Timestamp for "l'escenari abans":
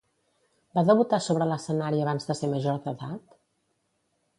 1.51-2.29